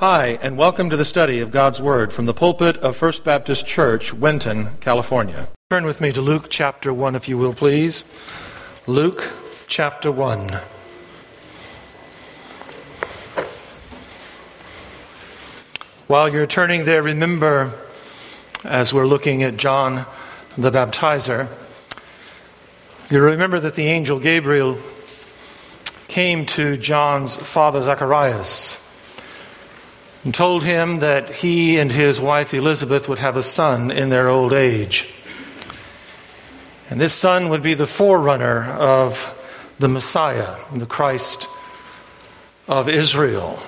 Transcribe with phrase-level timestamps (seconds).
[0.00, 3.66] Hi, and welcome to the study of God's Word from the pulpit of First Baptist
[3.66, 5.48] Church, Winton, California.
[5.70, 8.04] Turn with me to Luke chapter 1, if you will, please.
[8.86, 9.32] Luke
[9.68, 10.58] chapter 1.
[16.08, 17.72] While you're turning there, remember,
[18.64, 20.04] as we're looking at John
[20.58, 21.48] the Baptizer,
[23.08, 24.76] you remember that the angel Gabriel
[26.06, 28.82] came to John's father Zacharias
[30.26, 34.28] and told him that he and his wife Elizabeth would have a son in their
[34.28, 35.08] old age.
[36.90, 39.32] And this son would be the forerunner of
[39.78, 41.46] the Messiah, the Christ
[42.66, 43.62] of Israel.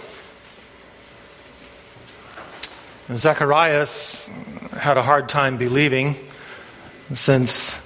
[3.14, 4.28] Zacharias
[4.76, 6.16] had a hard time believing
[7.14, 7.80] since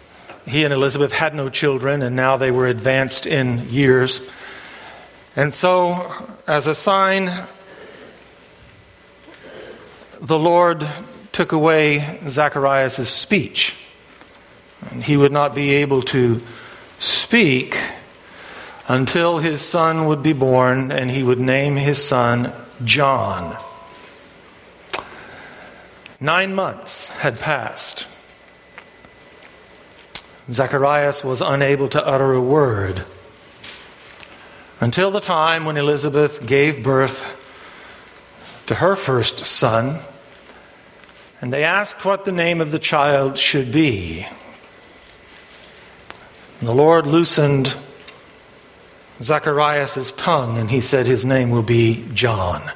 [0.46, 4.22] he and Elizabeth had no children and now they were advanced in years.
[5.36, 6.10] And so,
[6.46, 7.46] as a sign,
[10.22, 10.88] the Lord
[11.32, 13.74] took away Zacharias' speech.
[14.90, 16.40] And he would not be able to
[17.00, 17.76] speak
[18.86, 22.52] until his son would be born, and he would name his son
[22.84, 23.56] John.
[26.20, 28.06] Nine months had passed.
[30.48, 33.04] Zacharias was unable to utter a word
[34.80, 37.28] until the time when Elizabeth gave birth
[38.66, 40.00] to her first son,
[41.42, 44.24] and they asked what the name of the child should be.
[46.60, 47.76] And the Lord loosened
[49.20, 52.70] Zacharias' tongue, and he said his name will be John.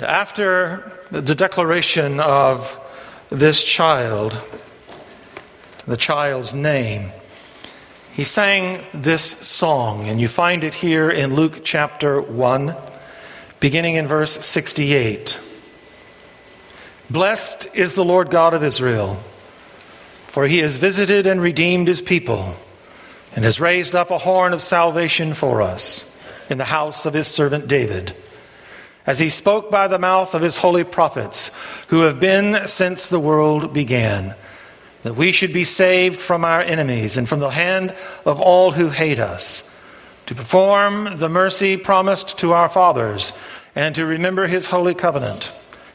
[0.00, 2.80] After the declaration of
[3.28, 4.34] this child,
[5.86, 7.12] the child's name,
[8.14, 12.74] he sang this song, and you find it here in Luke chapter 1,
[13.60, 15.38] beginning in verse 68.
[17.12, 19.22] Blessed is the Lord God of Israel,
[20.28, 22.56] for he has visited and redeemed his people,
[23.36, 26.16] and has raised up a horn of salvation for us
[26.48, 28.16] in the house of his servant David
[29.06, 31.50] as he spoke by the mouth of his holy prophets,
[31.88, 34.34] who have been since the world began,
[35.02, 38.88] that we should be saved from our enemies and from the hand of all who
[38.88, 39.68] hate us,
[40.26, 43.32] to perform the mercy promised to our fathers,
[43.74, 45.50] and to remember his holy covenant,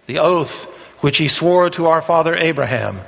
[0.06, 0.68] the oath
[1.00, 3.00] which he swore to our father Abraham,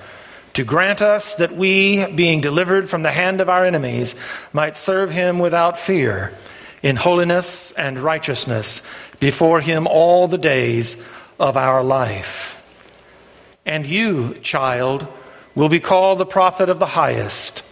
[0.54, 4.16] to grant us that we, being delivered from the hand of our enemies,
[4.54, 6.34] might serve him without fear
[6.82, 8.82] in holiness and righteousness
[9.20, 11.02] before him all the days
[11.40, 12.64] of our life.
[13.66, 15.08] And you, child,
[15.56, 17.64] will be called the prophet of the highest,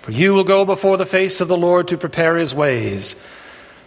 [0.00, 3.22] for you will go before the face of the Lord to prepare his ways,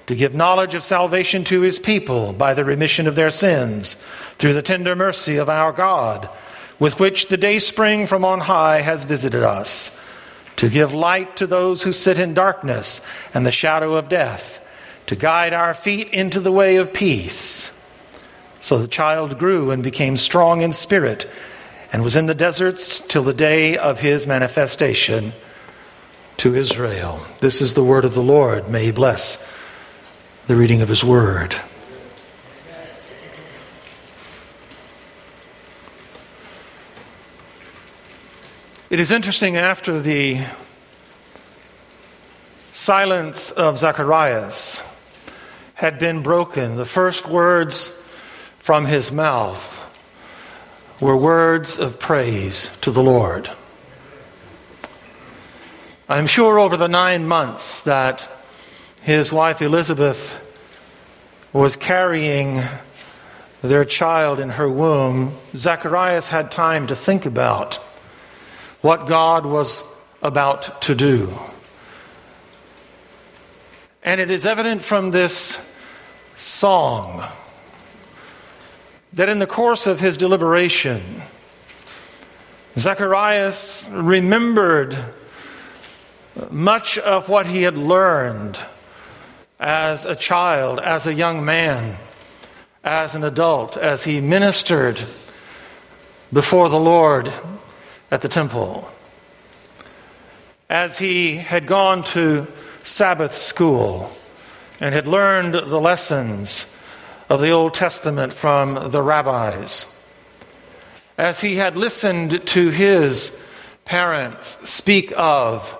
[0.08, 3.96] to give knowledge of salvation to his people by the remission of their sins,
[4.38, 6.30] through the tender mercy of our God,
[6.80, 9.98] with which the day spring from on high has visited us
[10.58, 13.02] to give light to those who sit in darkness
[13.34, 14.62] and the shadow of death,
[15.08, 17.72] to guide our feet into the way of peace.
[18.60, 21.30] So the child grew and became strong in spirit
[21.94, 25.34] and was in the deserts till the day of his manifestation
[26.38, 27.26] to Israel.
[27.40, 28.68] This is the word of the Lord.
[28.70, 29.38] May he bless
[30.48, 31.56] the reading of his word.
[38.92, 40.46] It is interesting after the
[42.70, 44.84] silence of Zacharias
[45.74, 47.88] had been broken, the first words
[48.60, 49.84] from his mouth
[51.02, 53.50] were words of praise to the Lord.
[56.08, 58.30] I'm sure over the nine months that
[59.06, 60.42] his wife Elizabeth
[61.54, 62.60] was carrying
[63.62, 67.76] their child in her womb, Zacharias had time to think about
[68.82, 69.84] what God was
[70.24, 71.38] about to do.
[74.02, 75.64] And it is evident from this
[76.36, 77.24] song
[79.14, 81.22] that in the course of his deliberation,
[82.76, 84.98] Zacharias remembered
[86.50, 88.58] much of what he had learned
[89.60, 91.98] as a child, as a young man,
[92.84, 95.02] as an adult, as he ministered
[96.32, 97.32] before the Lord
[98.12, 98.92] at the temple.
[100.70, 102.48] As he had gone to
[102.84, 104.12] Sabbath school
[104.80, 106.76] and had learned the lessons
[107.30, 109.86] of the Old Testament from the rabbis,
[111.18, 113.40] as he had listened to his
[113.86, 115.78] parents speak of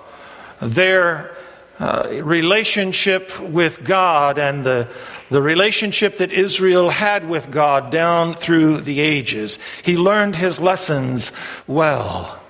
[0.60, 1.35] their
[1.78, 4.88] uh, relationship with God and the,
[5.30, 9.58] the relationship that Israel had with God down through the ages.
[9.82, 11.32] He learned his lessons
[11.66, 12.40] well.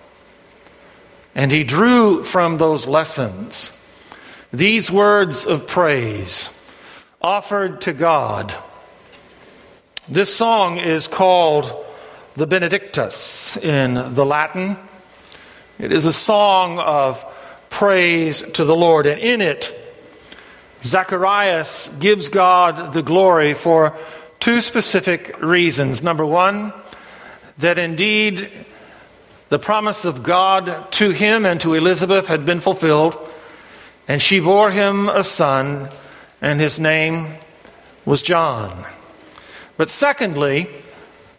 [1.34, 3.72] And he drew from those lessons
[4.52, 6.50] these words of praise
[7.20, 8.54] offered to God.
[10.08, 11.84] This song is called
[12.36, 14.78] the Benedictus in the Latin.
[15.78, 17.24] It is a song of
[17.76, 19.70] praise to the Lord, and in it,
[20.82, 23.94] Zacharias gives God the glory for
[24.40, 26.02] two specific reasons.
[26.02, 26.72] Number one,
[27.58, 28.50] that indeed
[29.50, 33.14] the promise of God to him and to Elizabeth had been fulfilled,
[34.08, 35.90] and she bore him a son,
[36.40, 37.28] and his name
[38.06, 38.86] was John.
[39.76, 40.70] But secondly,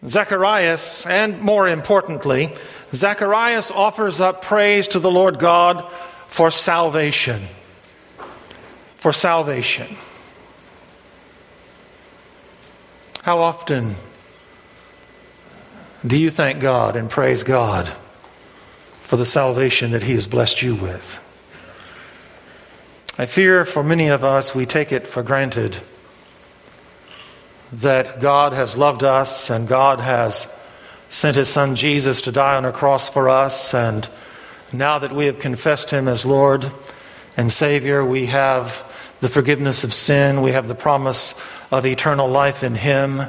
[0.06, 2.54] Zacharias, and more importantly,
[2.94, 5.92] Zacharias offers up praise to the Lord God
[6.38, 7.48] for salvation.
[8.98, 9.98] For salvation.
[13.24, 13.96] How often
[16.06, 17.92] do you thank God and praise God
[19.02, 21.20] for the salvation that He has blessed you with?
[23.18, 25.82] I fear for many of us, we take it for granted
[27.74, 30.56] that God has loved us and God has
[31.10, 33.74] sent His Son Jesus to die on a cross for us.
[33.74, 34.08] And
[34.72, 36.72] now that we have confessed Him as Lord
[37.36, 38.84] and Savior, we have
[39.20, 41.36] the forgiveness of sin, we have the promise
[41.72, 43.22] of eternal life in Him,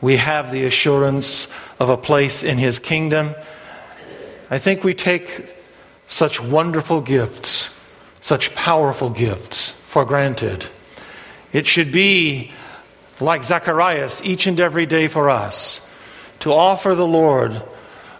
[0.00, 3.34] we have the assurance of a place in His kingdom.
[4.50, 5.54] I think we take
[6.06, 7.76] such wonderful gifts,
[8.20, 10.66] such powerful gifts for granted.
[11.52, 12.52] It should be
[13.18, 15.88] like Zacharias each and every day for us
[16.40, 17.62] to offer the Lord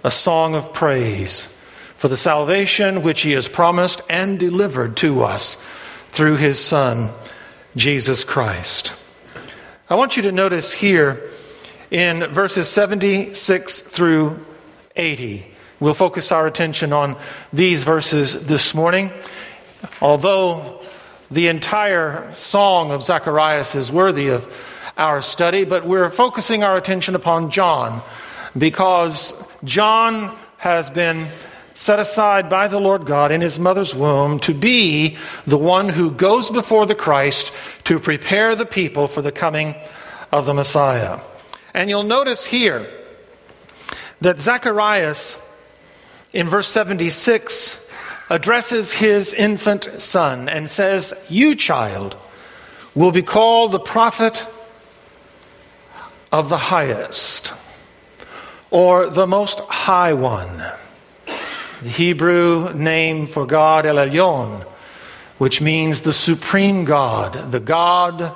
[0.02, 1.52] a song of praise
[1.96, 5.62] for the salvation which He has promised and delivered to us
[6.08, 7.10] through His Son,
[7.74, 8.94] Jesus Christ.
[9.88, 11.30] I want you to notice here
[11.90, 14.44] in verses 76 through
[14.96, 15.46] 80.
[15.78, 17.16] We'll focus our attention on
[17.52, 19.10] these verses this morning.
[20.00, 20.82] Although
[21.30, 24.46] the entire song of Zacharias is worthy of
[24.96, 28.02] our study, but we're focusing our attention upon John
[28.56, 29.34] because
[29.64, 31.30] John has been
[31.76, 36.10] set aside by the Lord God in his mother's womb to be the one who
[36.10, 37.52] goes before the Christ
[37.84, 39.74] to prepare the people for the coming
[40.32, 41.20] of the Messiah.
[41.74, 42.90] And you'll notice here
[44.22, 45.36] that Zacharias
[46.32, 47.86] in verse 76
[48.30, 52.16] addresses his infant son and says, You, child,
[52.94, 54.46] will be called the prophet
[56.32, 57.52] of the highest,
[58.70, 60.64] or the most high one.
[61.82, 64.62] The Hebrew name for God, El Elyon,
[65.36, 68.34] which means the supreme God, the God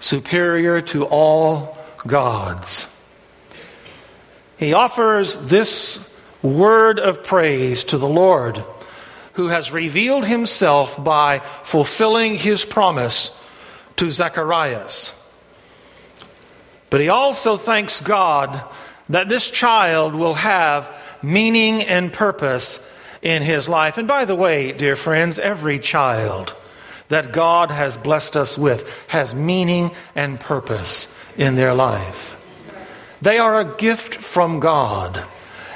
[0.00, 2.94] superior to all gods.
[4.58, 8.62] He offers this word of praise to the Lord,
[9.32, 13.40] who has revealed himself by fulfilling his promise
[13.96, 15.18] to Zacharias.
[16.90, 18.62] But he also thanks God
[19.08, 22.86] that this child will have meaning and purpose
[23.22, 23.98] in his life.
[23.98, 26.54] And by the way, dear friends, every child
[27.08, 32.36] that God has blessed us with has meaning and purpose in their life.
[33.22, 35.24] They are a gift from God.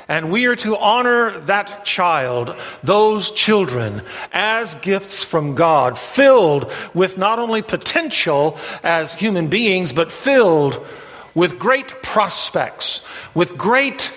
[0.09, 4.03] And we are to honor that child, those children,
[4.33, 10.87] as gifts from God, filled with not only potential as human beings, but filled
[11.35, 14.11] with great prospects, with great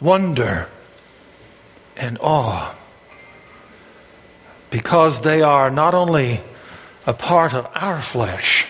[0.00, 0.68] wonder
[1.96, 2.74] and awe
[4.70, 6.40] because they are not only
[7.06, 8.66] a part of our flesh,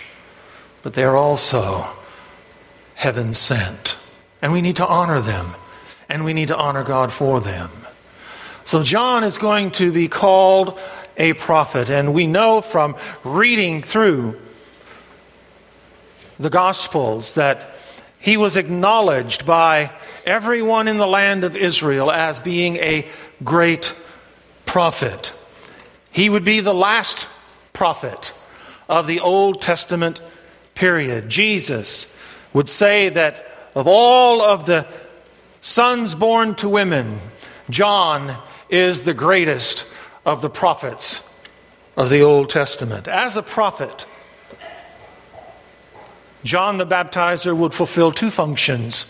[0.82, 1.86] but they are also
[2.94, 3.96] heaven sent.
[4.42, 5.54] And we need to honor them,
[6.08, 7.70] and we need to honor God for them.
[8.64, 10.78] So, John is going to be called
[11.16, 11.88] a prophet.
[11.88, 14.38] And we know from reading through
[16.38, 17.76] the Gospels that
[18.18, 19.90] he was acknowledged by
[20.26, 23.06] everyone in the land of Israel as being a
[23.44, 23.94] great
[24.64, 25.32] prophet.
[26.10, 27.28] He would be the last
[27.72, 28.32] prophet
[28.88, 30.20] of the Old Testament
[30.74, 31.28] period.
[31.28, 32.12] Jesus
[32.52, 34.86] would say that of all of the
[35.60, 37.20] sons born to women,
[37.70, 38.36] John
[38.68, 39.86] is the greatest
[40.24, 41.28] of the prophets
[41.96, 43.08] of the Old Testament.
[43.08, 44.06] As a prophet,
[46.44, 49.06] John the Baptizer would fulfill two functions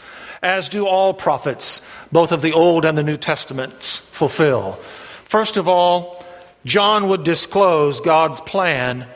[0.47, 4.79] as do all prophets, both of the Old and the New Testaments, fulfill.
[5.25, 6.25] First of all,
[6.65, 9.07] John would disclose God's plan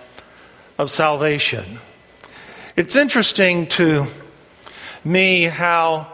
[0.76, 1.78] of salvation.
[2.76, 4.06] It's interesting to
[5.04, 6.08] me how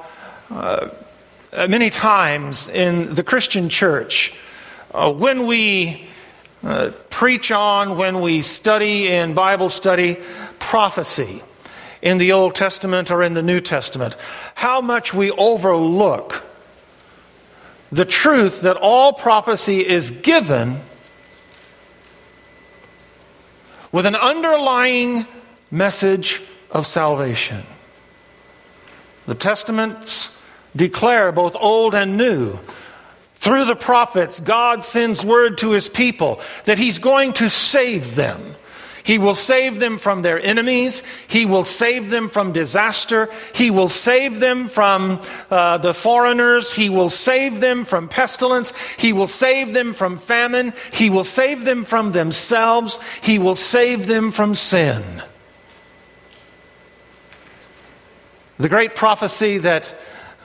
[0.50, 0.88] uh,
[1.52, 4.35] many times in the Christian church,
[4.92, 6.06] uh, when we
[6.62, 10.18] uh, preach on, when we study in Bible study
[10.58, 11.42] prophecy
[12.06, 14.14] in the Old Testament or in the New Testament,
[14.54, 16.44] how much we overlook
[17.90, 20.80] the truth that all prophecy is given
[23.90, 25.26] with an underlying
[25.72, 27.64] message of salvation.
[29.26, 30.40] The Testaments
[30.76, 32.60] declare, both old and new,
[33.34, 38.54] through the prophets, God sends word to his people that he's going to save them.
[39.06, 41.04] He will save them from their enemies.
[41.28, 43.28] He will save them from disaster.
[43.54, 46.72] He will save them from uh, the foreigners.
[46.72, 48.72] He will save them from pestilence.
[48.96, 50.72] He will save them from famine.
[50.92, 52.98] He will save them from themselves.
[53.22, 55.22] He will save them from sin.
[58.58, 59.88] The great prophecy that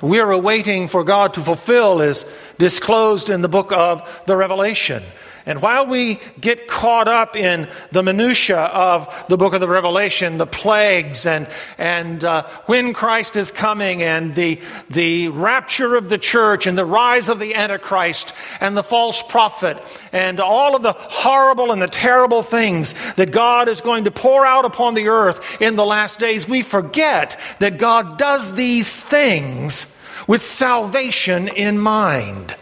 [0.02, 2.26] we're awaiting for God to fulfill is
[2.60, 5.02] disclosed in the book of the Revelation.
[5.46, 10.38] And while we get caught up in the minutitia of the book of the Revelation,
[10.38, 16.18] the plagues and, and uh, when Christ is coming and the, the rapture of the
[16.18, 19.78] church and the rise of the Antichrist and the false prophet
[20.12, 24.46] and all of the horrible and the terrible things that God is going to pour
[24.46, 29.96] out upon the earth in the last days, we forget that God does these things
[30.28, 32.56] with salvation in mind.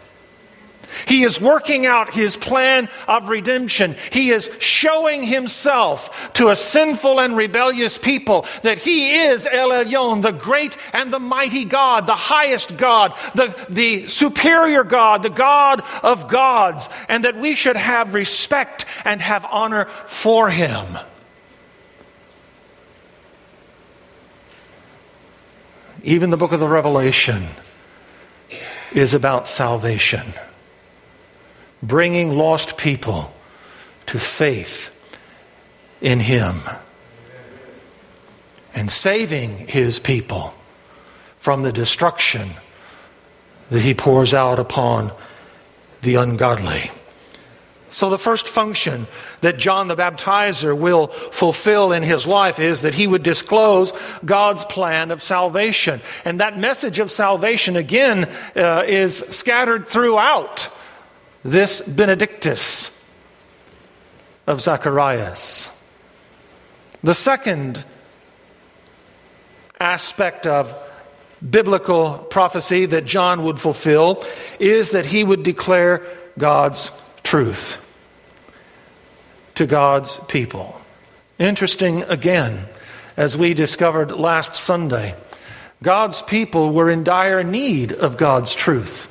[1.06, 3.96] He is working out his plan of redemption.
[4.10, 10.22] He is showing himself to a sinful and rebellious people that he is El Elyon,
[10.22, 15.82] the great and the mighty God, the highest God, the, the superior God, the God
[16.02, 20.98] of gods, and that we should have respect and have honor for him.
[26.02, 27.48] Even the book of the Revelation
[28.92, 30.32] is about salvation
[31.82, 33.32] bringing lost people
[34.06, 34.90] to faith
[36.00, 36.60] in Him
[38.74, 40.54] and saving His people
[41.36, 42.50] from the destruction
[43.70, 45.12] that He pours out upon
[46.02, 46.90] the ungodly.
[47.92, 49.08] So, the first function
[49.40, 53.92] that John the Baptizer will fulfill in his life is that he would disclose
[54.24, 56.00] God's plan of salvation.
[56.24, 60.70] And that message of salvation, again, uh, is scattered throughout
[61.44, 63.04] this Benedictus
[64.46, 65.70] of Zacharias.
[67.02, 67.84] The second
[69.80, 70.74] aspect of
[71.48, 74.24] biblical prophecy that John would fulfill
[74.58, 76.02] is that he would declare
[76.36, 76.92] God's
[77.22, 77.82] truth
[79.54, 80.80] to God's people.
[81.38, 82.66] Interesting again,
[83.16, 85.14] as we discovered last Sunday,
[85.82, 89.09] God's people were in dire need of God's truth.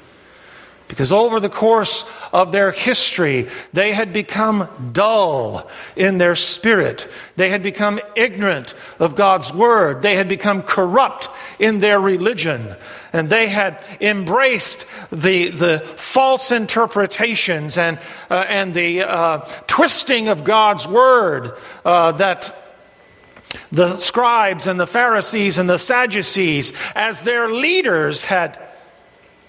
[0.90, 2.04] Because over the course
[2.34, 7.08] of their history, they had become dull in their spirit.
[7.36, 10.02] They had become ignorant of God's word.
[10.02, 11.30] They had become corrupt
[11.60, 12.76] in their religion.
[13.14, 18.00] And they had embraced the, the false interpretations and,
[18.32, 21.52] uh, and the uh, twisting of God's word
[21.86, 22.56] uh, that
[23.72, 28.60] the scribes and the Pharisees and the Sadducees, as their leaders, had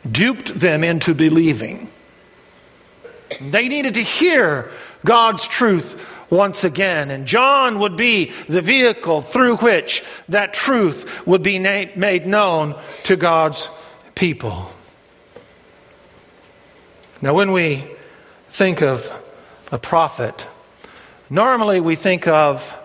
[0.09, 1.90] duped them into believing.
[3.40, 4.71] They needed to hear
[5.04, 11.42] God's truth once again, and John would be the vehicle through which that truth would
[11.42, 13.69] be made known to God's
[14.14, 14.73] people.
[17.21, 17.85] Now, when we
[18.49, 19.11] think of
[19.73, 20.47] a prophet,
[21.28, 22.76] normally we think of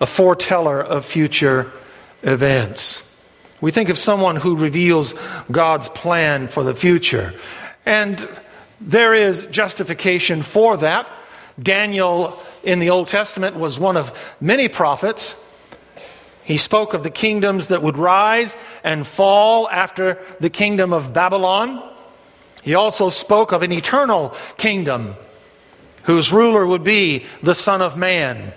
[0.00, 1.72] a foreteller of future
[2.22, 3.07] events.
[3.60, 5.14] We think of someone who reveals
[5.50, 7.34] God's plan for the future.
[7.84, 8.28] And
[8.80, 11.08] there is justification for that.
[11.60, 15.42] Daniel in the Old Testament was one of many prophets.
[16.44, 21.82] He spoke of the kingdoms that would rise and fall after the kingdom of Babylon.
[22.62, 25.16] He also spoke of an eternal kingdom
[26.04, 28.54] whose ruler would be the Son of Man,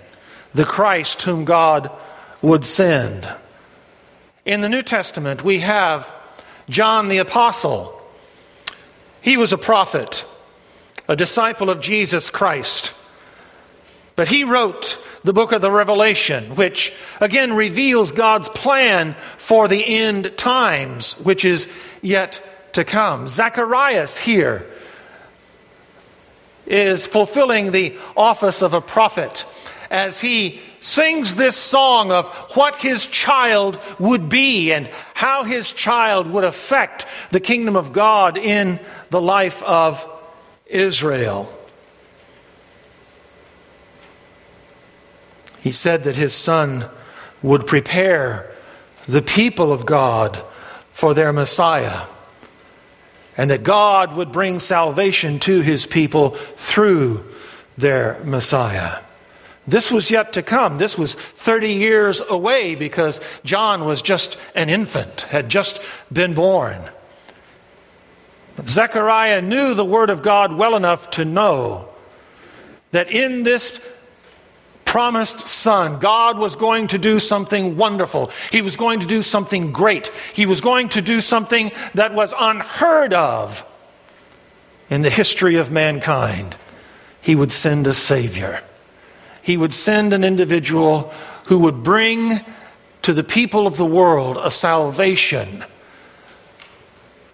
[0.54, 1.90] the Christ whom God
[2.40, 3.28] would send.
[4.44, 6.12] In the New Testament, we have
[6.68, 8.00] John the Apostle.
[9.20, 10.24] He was a prophet,
[11.06, 12.92] a disciple of Jesus Christ.
[14.16, 19.84] But he wrote the book of the Revelation, which again reveals God's plan for the
[19.86, 21.68] end times, which is
[22.02, 23.28] yet to come.
[23.28, 24.66] Zacharias here
[26.66, 29.46] is fulfilling the office of a prophet
[29.88, 36.26] as he sings this song of what his child would be and how his child
[36.26, 40.04] would affect the kingdom of God in the life of
[40.66, 41.56] Israel.
[45.60, 46.88] He said that his son
[47.42, 48.52] would prepare
[49.06, 50.42] the people of God
[50.92, 52.06] for their Messiah,
[53.36, 57.24] and that God would bring salvation to his people through
[57.78, 58.98] their Messiah.
[59.66, 60.78] This was yet to come.
[60.78, 65.80] This was 30 years away because John was just an infant, had just
[66.12, 66.82] been born.
[68.56, 71.88] But Zechariah knew the Word of God well enough to know
[72.90, 73.80] that in this
[74.84, 78.30] promised son, God was going to do something wonderful.
[78.50, 80.08] He was going to do something great.
[80.34, 83.64] He was going to do something that was unheard of
[84.90, 86.56] in the history of mankind.
[87.22, 88.62] He would send a Savior.
[89.42, 91.12] He would send an individual
[91.44, 92.40] who would bring
[93.02, 95.64] to the people of the world a salvation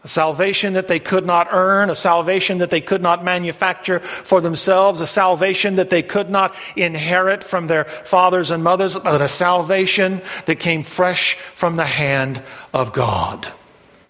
[0.05, 4.41] a salvation that they could not earn, a salvation that they could not manufacture for
[4.41, 9.29] themselves, a salvation that they could not inherit from their fathers and mothers, but a
[9.29, 12.41] salvation that came fresh from the hand
[12.73, 13.49] of God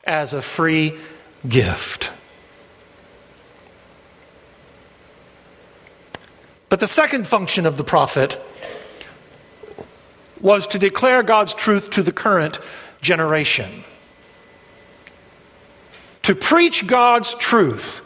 [0.05, 0.97] as a free
[1.49, 2.11] gift.
[6.69, 8.41] But the second function of the prophet
[10.41, 12.59] was to declare God's truth to the current
[13.01, 13.85] generation
[16.29, 18.03] to preach God's truth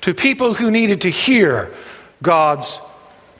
[0.00, 1.72] to people who needed to hear
[2.24, 2.80] God's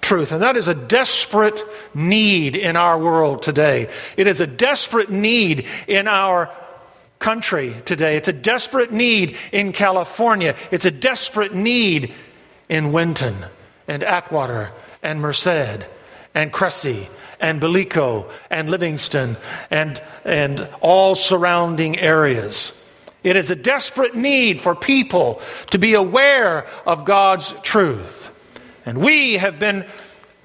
[0.01, 0.31] truth.
[0.31, 1.61] And that is a desperate
[1.93, 3.89] need in our world today.
[4.17, 6.55] It is a desperate need in our
[7.19, 8.17] country today.
[8.17, 10.55] It's a desperate need in California.
[10.71, 12.15] It's a desperate need
[12.71, 13.37] in Winton
[13.87, 14.71] and Atwater
[15.03, 15.85] and Merced
[16.35, 17.09] and Cressey
[17.41, 19.37] and Ballico and Livingston
[19.71, 22.83] and, and all surrounding areas.
[23.25, 28.31] It is a desperate need for people to be aware of God's truth.
[28.87, 29.85] And we have been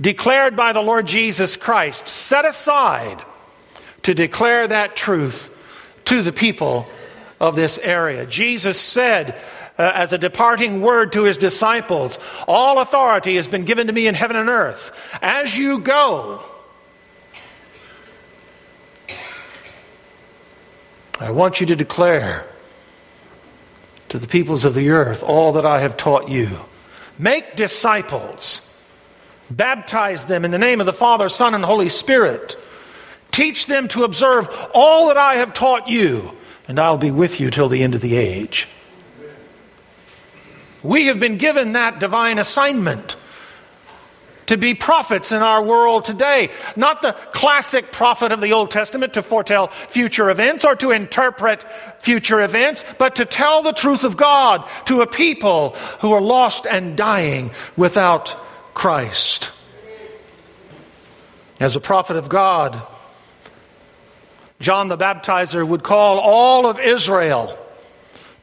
[0.01, 3.23] declared by the Lord Jesus Christ, set aside
[4.03, 5.51] to declare that truth
[6.05, 6.88] to the people
[7.39, 8.25] of this area.
[8.25, 9.39] Jesus said,
[9.77, 14.07] uh, as a departing word to his disciples, All authority has been given to me
[14.07, 14.91] in heaven and earth.
[15.21, 16.41] As you go,
[21.19, 22.45] I want you to declare
[24.09, 26.49] to the peoples of the earth all that I have taught you.
[27.17, 28.61] Make disciples,
[29.49, 32.57] baptize them in the name of the Father, Son, and Holy Spirit.
[33.31, 36.31] Teach them to observe all that I have taught you,
[36.67, 38.67] and I'll be with you till the end of the age.
[40.85, 43.15] We have been given that divine assignment
[44.45, 46.51] to be prophets in our world today.
[46.75, 51.65] Not the classic prophet of the Old Testament to foretell future events or to interpret
[51.99, 55.71] future events, but to tell the truth of God to a people
[56.01, 58.37] who are lost and dying without
[58.75, 59.49] Christ.
[61.59, 62.79] As a prophet of God,
[64.59, 67.57] John the Baptizer would call all of Israel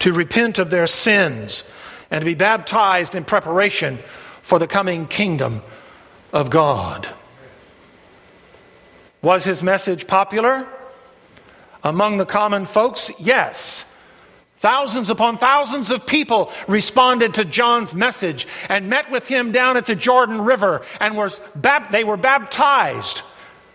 [0.00, 1.70] to repent of their sins
[2.12, 3.98] and to be baptized in preparation
[4.42, 5.62] for the coming kingdom
[6.31, 7.09] of God.
[9.22, 10.68] Was his message popular
[11.83, 13.11] among the common folks?
[13.18, 13.88] Yes.
[14.59, 19.87] Thousands upon thousands of people responded to John's message and met with him down at
[19.87, 21.40] the Jordan River and was
[21.90, 23.22] they were baptized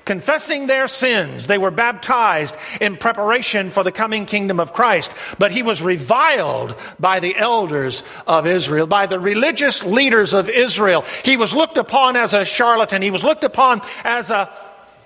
[0.07, 1.47] confessing their sins.
[1.47, 5.11] They were baptized in preparation for the coming kingdom of Christ.
[5.37, 11.03] But he was reviled by the elders of Israel, by the religious leaders of Israel.
[11.25, 13.01] He was looked upon as a charlatan.
[13.01, 14.49] He was looked upon as a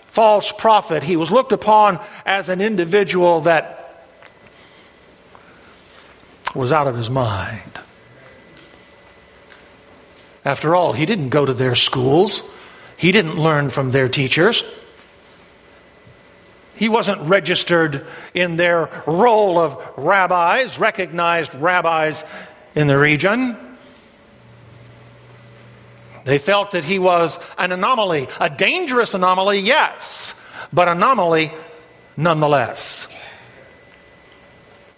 [0.06, 1.02] false prophet.
[1.02, 4.06] He was looked upon as an individual that
[6.54, 7.80] was out of his mind.
[10.46, 12.44] After all, he didn't go to their schools.
[12.98, 14.64] He didn't learn from their teachers.
[16.82, 22.24] He wasn't registered in their roll of rabbis, recognized rabbis
[22.74, 23.56] in the region.
[26.26, 30.34] They felt that he was an anomaly, a dangerous anomaly, yes,
[30.74, 31.52] but anomaly
[32.18, 33.16] nonetheless.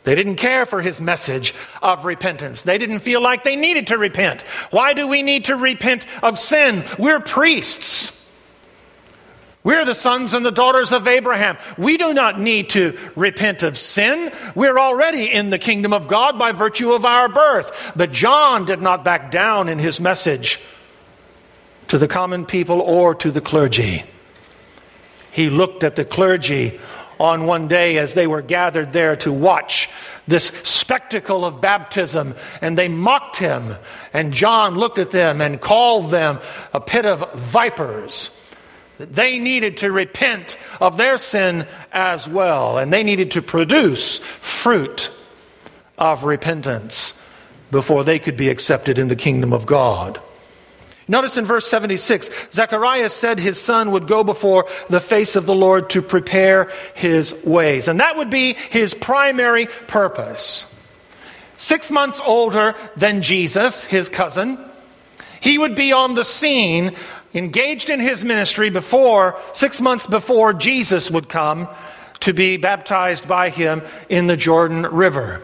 [0.06, 2.62] They didn't care for his message of repentance.
[2.62, 4.44] They didn't feel like they needed to repent.
[4.72, 6.86] Why do we need to repent of sin?
[6.98, 8.13] We're priests.
[9.64, 11.58] We're the sons and the daughters of Abraham.
[11.78, 14.34] We do not need to repent of sin.
[14.56, 17.72] We're already in the kingdom of God by virtue of our birth.
[17.96, 20.60] But John did not back down in his message
[21.88, 24.04] to the common people or to the clergy.
[25.32, 26.80] He looked at the clergy
[27.20, 29.90] on one day as they were gathered there to watch
[30.28, 33.76] this spectacle of baptism, and they mocked him.
[34.12, 36.40] And John looked at them and called them
[36.74, 38.38] a pit of vipers.
[39.00, 45.12] They needed to repent of their sin as well, and they needed to produce fruit
[45.98, 47.20] of repentance
[47.72, 50.22] before they could be accepted in the kingdom of God.
[51.08, 55.56] Notice in verse 76, Zechariah said his son would go before the face of the
[55.56, 57.90] Lord to prepare his ways.
[57.90, 60.74] And that would be his primary purpose.
[61.58, 64.58] Six months older than Jesus, his cousin,
[65.42, 66.96] he would be on the scene,
[67.34, 71.68] engaged in his ministry before, six months before Jesus would come
[72.22, 75.42] to be baptized by him in the Jordan River.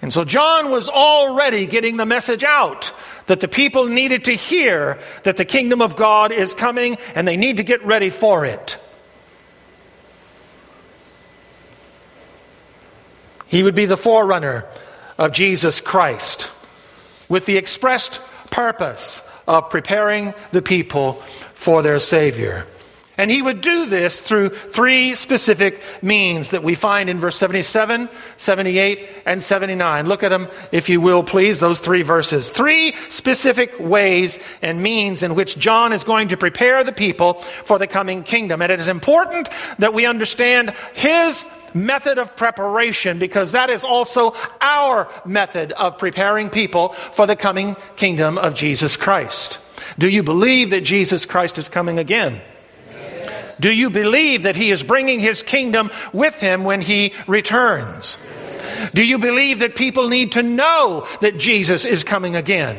[0.00, 2.92] And so John was already getting the message out
[3.26, 7.36] that the people needed to hear that the kingdom of God is coming and they
[7.36, 8.78] need to get ready for it.
[13.46, 14.64] He would be the forerunner
[15.18, 16.50] of Jesus Christ
[17.28, 21.14] with the expressed purpose of preparing the people
[21.54, 22.66] for their Savior.
[23.18, 28.08] And he would do this through three specific means that we find in verse 77,
[28.38, 30.06] 78, and 79.
[30.06, 32.48] Look at them, if you will, please, those three verses.
[32.48, 37.78] Three specific ways and means in which John is going to prepare the people for
[37.78, 38.62] the coming kingdom.
[38.62, 44.34] And it is important that we understand his method of preparation because that is also
[44.60, 49.58] our method of preparing people for the coming kingdom of Jesus Christ.
[49.98, 52.40] Do you believe that Jesus Christ is coming again?
[53.60, 58.18] Do you believe that he is bringing his kingdom with him when he returns?
[58.94, 62.76] Do you believe that people need to know that Jesus is coming again?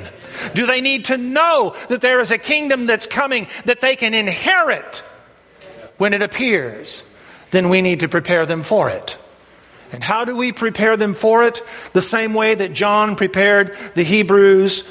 [0.54, 4.14] Do they need to know that there is a kingdom that's coming that they can
[4.14, 5.04] inherit
[5.98, 7.04] when it appears?
[7.54, 9.16] Then we need to prepare them for it.
[9.92, 11.62] And how do we prepare them for it?
[11.94, 14.84] The same way that John prepared the Hebrews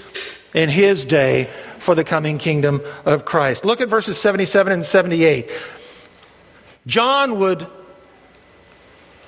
[0.55, 1.48] in his day
[1.81, 3.64] for the coming kingdom of Christ.
[3.64, 5.51] Look at verses 77 and 78.
[6.87, 7.66] John would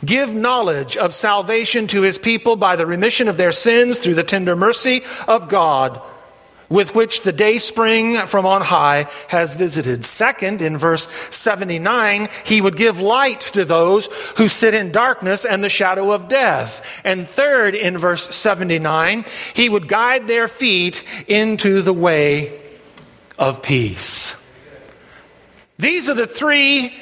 [0.04, 4.22] give knowledge of salvation to his people by the remission of their sins through the
[4.22, 6.00] tender mercy of God
[6.68, 10.04] with which the day spring from on high has visited.
[10.04, 15.62] Second, in verse 79, he would give light to those who sit in darkness and
[15.62, 16.84] the shadow of death.
[17.04, 19.24] And third, in verse 79,
[19.54, 22.60] he would guide their feet into the way
[23.38, 24.36] of peace.
[25.78, 26.94] These are the three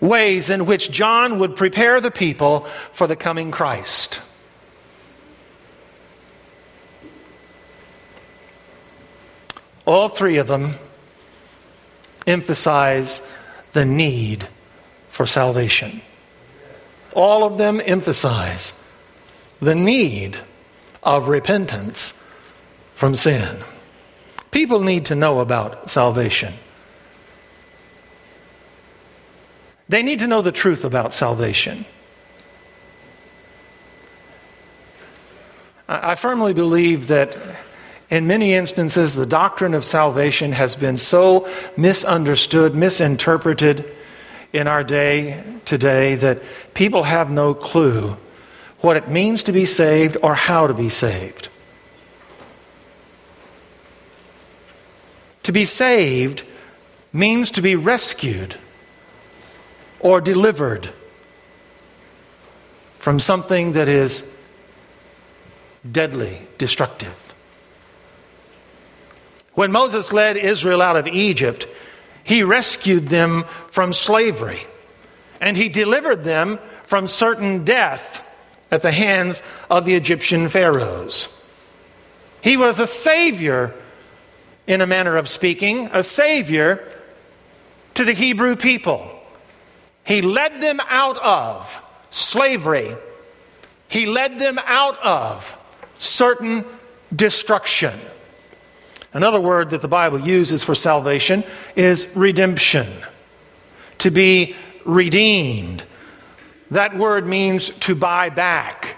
[0.00, 4.20] ways in which John would prepare the people for the coming Christ.
[9.86, 10.74] All three of them
[12.26, 13.20] emphasize
[13.72, 14.48] the need
[15.08, 16.00] for salvation.
[17.14, 18.72] All of them emphasize
[19.60, 20.38] the need
[21.02, 22.22] of repentance
[22.94, 23.58] from sin.
[24.50, 26.54] People need to know about salvation.
[29.88, 31.84] They need to know the truth about salvation.
[35.86, 37.36] I firmly believe that
[38.10, 43.84] in many instances, the doctrine of salvation has been so misunderstood, misinterpreted
[44.52, 46.42] in our day today that
[46.74, 48.16] people have no clue
[48.80, 51.48] what it means to be saved or how to be saved.
[55.44, 56.46] To be saved
[57.12, 58.56] means to be rescued
[60.00, 60.90] or delivered
[62.98, 64.30] from something that is
[65.90, 67.23] deadly, destructive.
[69.54, 71.66] When Moses led Israel out of Egypt,
[72.22, 74.60] he rescued them from slavery
[75.40, 78.22] and he delivered them from certain death
[78.70, 81.28] at the hands of the Egyptian pharaohs.
[82.40, 83.74] He was a savior,
[84.66, 86.82] in a manner of speaking, a savior
[87.94, 89.10] to the Hebrew people.
[90.04, 92.96] He led them out of slavery.
[93.88, 95.56] He led them out of
[95.98, 96.64] certain
[97.14, 97.98] destruction.
[99.14, 101.44] Another word that the Bible uses for salvation
[101.76, 102.92] is redemption.
[103.98, 105.84] To be redeemed.
[106.72, 108.96] That word means to buy back.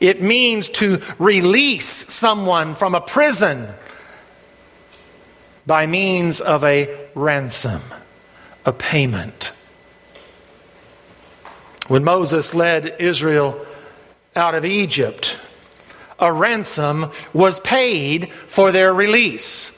[0.00, 3.68] It means to release someone from a prison
[5.66, 7.82] by means of a ransom,
[8.64, 9.52] a payment.
[11.88, 13.66] When Moses led Israel
[14.34, 15.38] out of Egypt,
[16.18, 19.74] a ransom was paid for their release.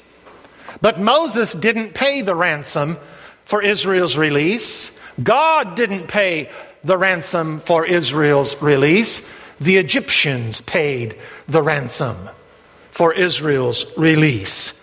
[0.81, 2.97] But Moses didn't pay the ransom
[3.45, 4.99] for Israel's release.
[5.23, 6.51] God didn't pay
[6.83, 9.29] the ransom for Israel's release.
[9.61, 12.17] The Egyptians paid the ransom
[12.91, 14.77] for Israel's release.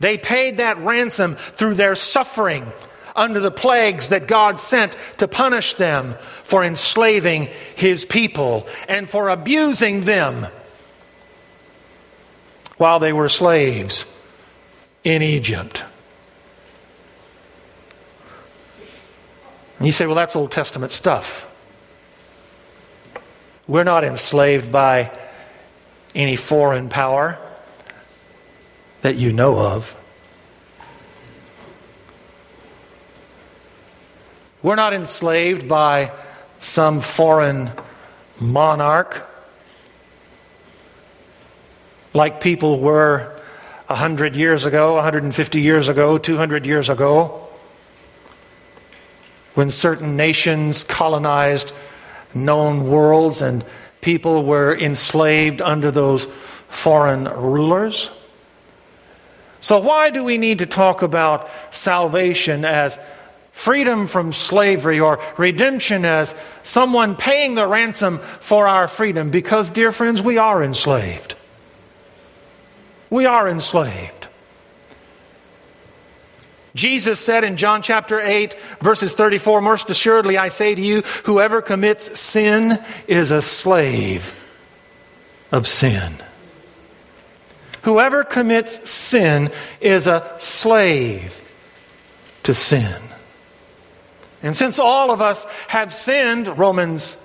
[0.00, 2.70] They paid that ransom through their suffering
[3.16, 9.28] under the plagues that God sent to punish them for enslaving his people and for
[9.28, 10.48] abusing them
[12.76, 14.04] while they were slaves
[15.02, 15.84] in Egypt.
[19.78, 21.46] And you say, well, that's Old Testament stuff.
[23.66, 25.10] We're not enslaved by
[26.14, 27.38] any foreign power
[29.02, 29.96] that you know of.
[34.62, 36.12] We're not enslaved by
[36.58, 37.70] some foreign
[38.40, 39.28] monarch
[42.14, 43.34] like people were
[43.88, 47.46] 100 years ago, 150 years ago, 200 years ago,
[49.54, 51.72] when certain nations colonized
[52.32, 53.64] known worlds and
[54.00, 56.26] people were enslaved under those
[56.68, 58.10] foreign rulers.
[59.60, 62.98] So, why do we need to talk about salvation as
[63.50, 69.30] freedom from slavery or redemption as someone paying the ransom for our freedom?
[69.30, 71.34] Because, dear friends, we are enslaved.
[73.14, 74.26] We are enslaved.
[76.74, 81.62] Jesus said in John chapter 8, verses 34 Most assuredly I say to you, whoever
[81.62, 84.34] commits sin is a slave
[85.52, 86.16] of sin.
[87.82, 91.40] Whoever commits sin is a slave
[92.42, 93.00] to sin.
[94.42, 97.16] And since all of us have sinned, Romans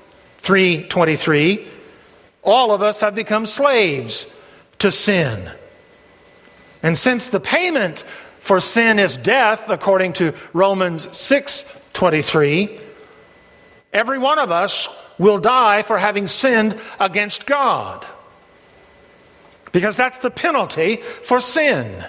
[0.44, 1.68] 3:23,
[2.44, 4.28] all of us have become slaves
[4.78, 5.50] to sin.
[6.82, 8.04] And since the payment
[8.40, 12.80] for sin is death according to Romans 6:23,
[13.92, 14.88] every one of us
[15.18, 18.06] will die for having sinned against God.
[19.72, 22.06] Because that's the penalty for sin.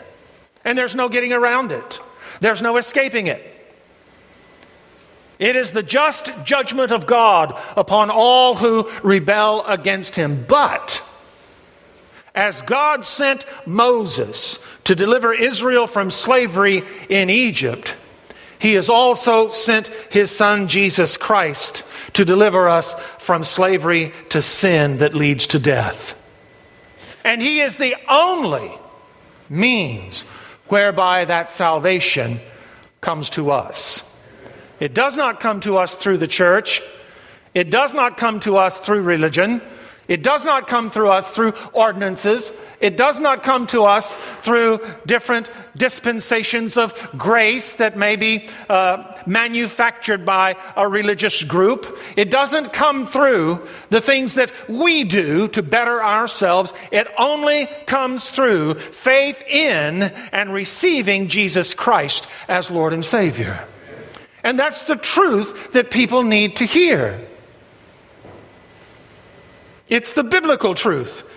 [0.64, 2.00] And there's no getting around it,
[2.40, 3.46] there's no escaping it.
[5.38, 10.44] It is the just judgment of God upon all who rebel against him.
[10.46, 11.02] But
[12.34, 17.96] as God sent Moses to deliver Israel from slavery in Egypt,
[18.58, 24.98] he has also sent his son Jesus Christ to deliver us from slavery to sin
[24.98, 26.14] that leads to death.
[27.24, 28.72] And He is the only
[29.48, 30.22] means
[30.68, 32.40] whereby that salvation
[33.00, 34.06] comes to us.
[34.78, 36.82] It does not come to us through the church,
[37.54, 39.60] it does not come to us through religion.
[40.10, 42.52] It does not come through us through ordinances.
[42.80, 49.16] It does not come to us through different dispensations of grace that may be uh,
[49.24, 51.96] manufactured by a religious group.
[52.16, 56.72] It doesn't come through the things that we do to better ourselves.
[56.90, 63.64] It only comes through faith in and receiving Jesus Christ as Lord and Savior.
[64.42, 67.29] And that's the truth that people need to hear.
[69.90, 71.28] It's the biblical truth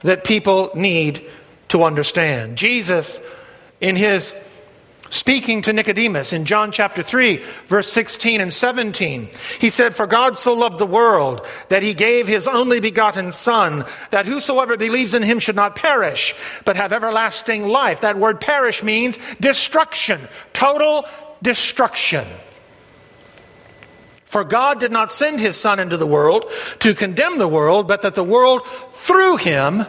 [0.00, 1.28] that people need
[1.68, 2.56] to understand.
[2.56, 3.20] Jesus,
[3.80, 4.34] in his
[5.10, 10.36] speaking to Nicodemus in John chapter 3, verse 16 and 17, he said, For God
[10.36, 15.22] so loved the world that he gave his only begotten Son, that whosoever believes in
[15.22, 18.00] him should not perish, but have everlasting life.
[18.00, 20.20] That word perish means destruction,
[20.52, 21.04] total
[21.42, 22.26] destruction.
[24.32, 28.00] For God did not send his Son into the world to condemn the world, but
[28.00, 29.84] that the world through him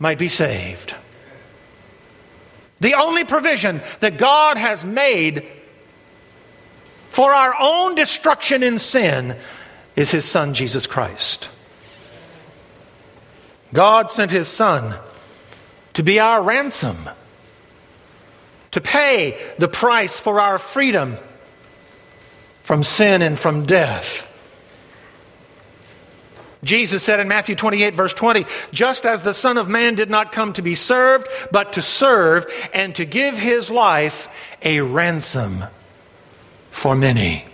[0.00, 0.92] might be saved.
[2.80, 5.46] The only provision that God has made
[7.10, 9.36] for our own destruction in sin
[9.94, 11.48] is his Son, Jesus Christ.
[13.72, 14.98] God sent his Son
[15.94, 17.08] to be our ransom,
[18.72, 21.18] to pay the price for our freedom
[22.62, 24.28] from sin and from death.
[26.64, 30.30] Jesus said in Matthew 28, verse 20, just as the Son of Man did not
[30.30, 34.28] come to be served, but to serve and to give his life
[34.62, 35.64] a ransom
[36.70, 37.44] for many.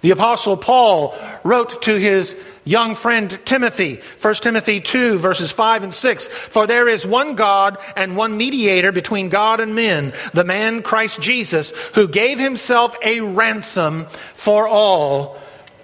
[0.00, 2.36] The Apostle Paul wrote to his
[2.70, 7.78] young friend Timothy, 1 Timothy 2, verses 5 and 6 For there is one God
[7.96, 13.20] and one mediator between God and men, the man Christ Jesus, who gave himself a
[13.20, 15.36] ransom for all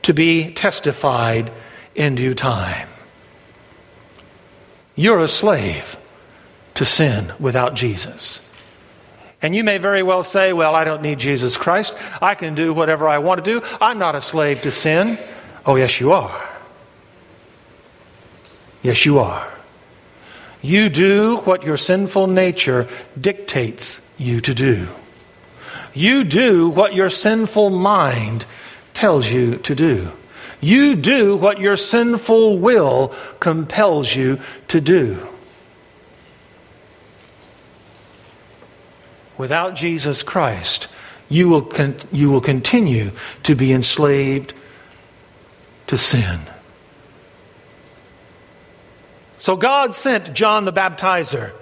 [0.03, 1.51] to be testified
[1.97, 2.89] in due time.
[4.95, 5.97] You're a slave
[6.75, 8.41] to sin without Jesus.
[9.43, 11.97] And you may very well say, Well, I don't need Jesus Christ.
[12.23, 13.67] I can do whatever I want to do.
[13.81, 15.19] I'm not a slave to sin.
[15.67, 16.46] Oh, yes, you are.
[18.87, 19.53] Yes, you are.
[20.63, 22.87] You do what your sinful nature
[23.21, 24.87] dictates you to do.
[25.93, 28.47] You do what your sinful mind
[28.95, 30.13] tells you to do.
[30.61, 35.27] You do what your sinful will compels you to do.
[39.37, 40.87] Without Jesus Christ,
[41.29, 43.11] you will, con- you will continue
[43.43, 44.55] to be enslaved
[45.89, 46.39] to sin.
[49.39, 51.53] So God sent John the Baptizer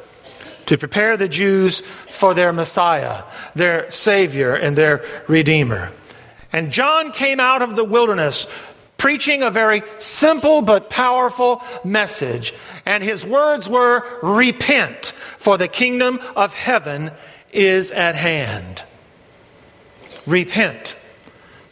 [0.66, 5.92] to prepare the Jews for their Messiah, their Savior, and their Redeemer.
[6.52, 8.46] And John came out of the wilderness
[8.96, 12.54] preaching a very simple but powerful message.
[12.86, 17.10] And his words were Repent, for the kingdom of heaven
[17.52, 18.84] is at hand.
[20.26, 20.96] Repent,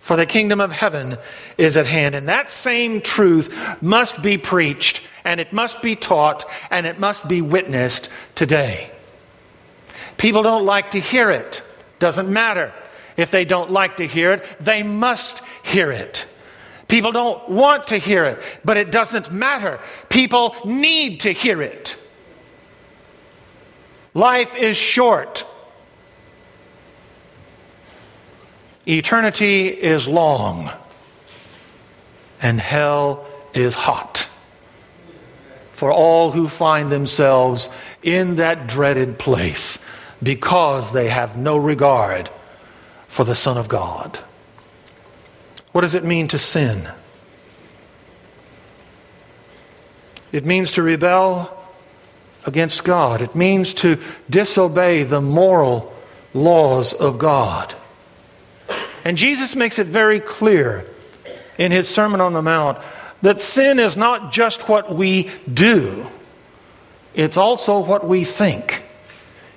[0.00, 1.16] for the kingdom of heaven
[1.62, 2.14] is at hand.
[2.14, 7.28] And that same truth must be preached, and it must be taught, and it must
[7.28, 8.90] be witnessed today.
[10.18, 11.62] People don't like to hear it.
[12.00, 12.72] Doesn't matter
[13.16, 16.26] if they don't like to hear it, they must hear it.
[16.88, 19.78] People don't want to hear it, but it doesn't matter.
[20.08, 21.96] People need to hear it.
[24.14, 25.46] Life is short.
[28.86, 30.70] Eternity is long,
[32.42, 33.24] and hell
[33.54, 34.28] is hot
[35.70, 37.68] for all who find themselves
[38.02, 39.78] in that dreaded place
[40.22, 42.30] because they have no regard
[43.08, 44.18] for the Son of God.
[45.72, 46.88] What does it mean to sin?
[50.30, 51.58] It means to rebel
[52.46, 53.22] against God.
[53.22, 53.98] It means to
[54.30, 55.94] disobey the moral
[56.34, 57.74] laws of God.
[59.04, 60.86] And Jesus makes it very clear
[61.62, 62.78] in his Sermon on the Mount
[63.22, 66.06] that sin is not just what we do,
[67.14, 68.82] it's also what we think.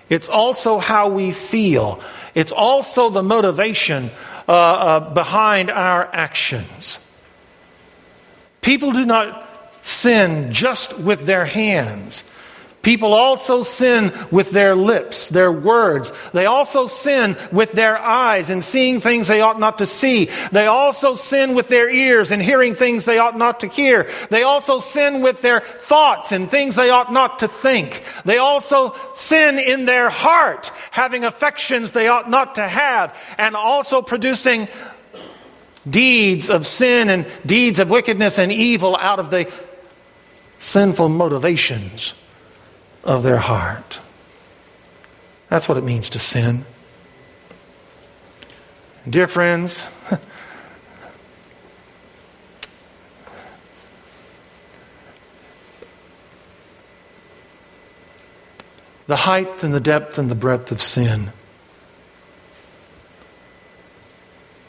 [0.08, 2.00] It's also how we feel.
[2.36, 4.12] It's also the motivation
[4.48, 7.00] uh, uh, behind our actions.
[8.62, 9.50] People do not
[9.82, 12.24] sin just with their hands.
[12.86, 16.14] People also sin with their lips, their words.
[16.34, 20.30] They also sin with their eyes in seeing things they ought not to see.
[20.52, 24.08] They also sin with their ears in hearing things they ought not to hear.
[24.30, 28.04] They also sin with their thoughts and things they ought not to think.
[28.24, 34.04] They also sin in their heart, having affections they ought not to have, and also
[34.04, 34.68] producing
[35.90, 39.52] deeds of sin and deeds of wickedness and evil out of the
[40.60, 42.14] sinful motivations
[43.06, 44.02] of their heart.
[45.50, 46.66] That's what it means to sin.
[49.08, 49.86] Dear friends,
[59.06, 61.32] the height and the depth and the breadth of sin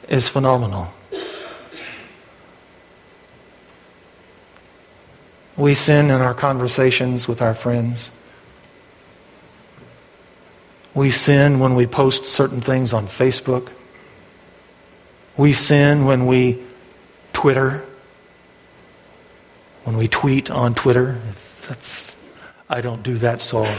[0.09, 0.92] is phenomenal.
[5.57, 8.11] We sin in our conversations with our friends.
[10.97, 13.71] We sin when we post certain things on Facebook.
[15.37, 16.65] We sin when we
[17.35, 17.85] Twitter,
[19.85, 21.21] when we tweet on Twitter.
[21.69, 22.19] That's,
[22.71, 23.71] I don't do that, so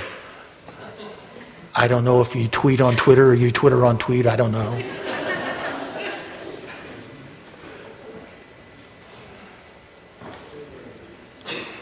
[1.74, 4.28] I don't know if you tweet on Twitter or you Twitter on tweet.
[4.28, 4.80] I don't know.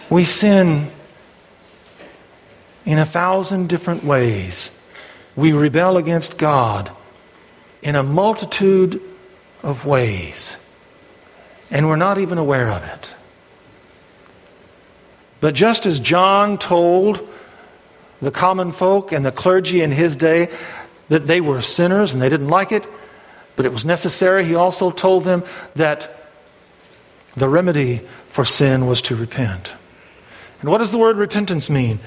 [0.10, 0.90] we sin
[2.86, 4.72] in a thousand different ways
[5.36, 6.92] we rebel against God
[7.82, 9.02] in a multitude
[9.64, 10.58] of ways,
[11.70, 13.14] and we're not even aware of it.
[15.42, 17.28] But just as John told
[18.22, 20.50] the common folk and the clergy in his day
[21.10, 22.88] that they were sinners and they didn't like it,
[23.56, 25.44] but it was necessary, he also told them
[25.76, 26.28] that
[27.36, 29.74] the remedy for sin was to repent.
[30.62, 32.00] And what does the word repentance mean?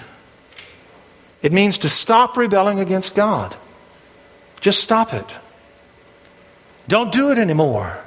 [1.43, 3.55] It means to stop rebelling against God.
[4.61, 5.27] Just stop it.
[6.89, 7.99] Don't do it anymore.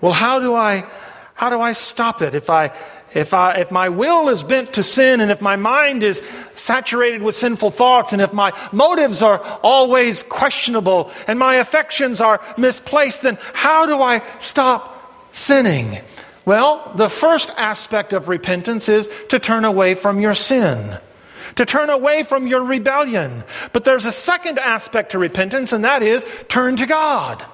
[0.00, 0.84] Well, how do I
[1.34, 2.72] how do I stop it if I
[3.14, 6.22] if, I, if my will is bent to sin and if my mind is
[6.54, 12.40] saturated with sinful thoughts and if my motives are always questionable and my affections are
[12.58, 14.94] misplaced, then how do I stop
[15.32, 16.00] sinning?
[16.44, 20.98] Well, the first aspect of repentance is to turn away from your sin,
[21.58, 23.42] to turn away from your rebellion.
[23.72, 27.44] But there's a second aspect to repentance, and that is turn to God.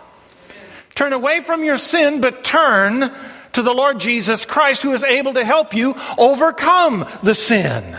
[0.95, 3.11] Turn away from your sin, but turn
[3.55, 7.99] to the Lord Jesus Christ, who is able to help you overcome the sin.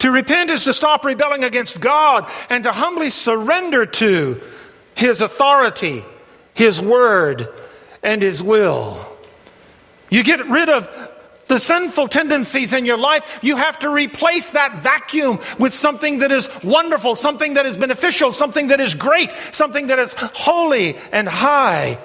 [0.00, 4.38] To repent is to stop rebelling against God and to humbly surrender to
[4.94, 6.04] His authority,
[6.52, 7.48] His word,
[8.02, 9.11] and His will.
[10.12, 10.90] You get rid of
[11.46, 16.30] the sinful tendencies in your life, you have to replace that vacuum with something that
[16.30, 21.26] is wonderful, something that is beneficial, something that is great, something that is holy and
[21.26, 21.98] high.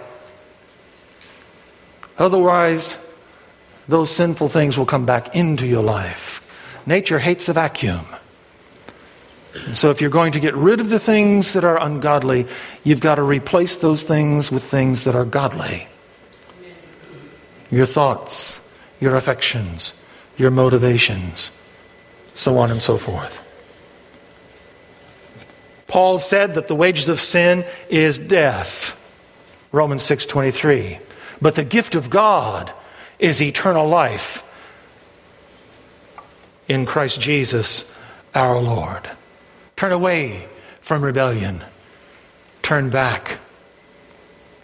[2.17, 2.95] Otherwise,
[3.89, 6.41] those sinful things will come back into your life.
[6.85, 8.05] Nature hates a vacuum.
[9.65, 12.47] And so, if you're going to get rid of the things that are ungodly,
[12.85, 15.89] you've got to replace those things with things that are godly.
[17.71, 18.61] Your thoughts,
[18.99, 19.93] your affections,
[20.37, 21.51] your motivations,
[22.33, 23.39] so on and so forth.
[25.87, 28.95] Paul said that the wages of sin is death.
[29.71, 30.99] Romans 6:23.
[31.41, 32.71] But the gift of God
[33.19, 34.43] is eternal life
[36.67, 37.91] in Christ Jesus
[38.35, 39.09] our Lord.
[39.75, 40.47] Turn away
[40.81, 41.63] from rebellion.
[42.61, 43.39] Turn back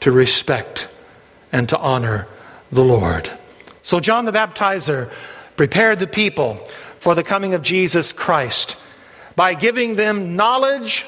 [0.02, 0.88] to respect
[1.52, 2.28] and to honor
[2.74, 3.30] the Lord.
[3.82, 5.12] So, John the Baptizer
[5.56, 6.56] prepared the people
[7.00, 8.78] for the coming of Jesus Christ
[9.36, 11.06] by giving them knowledge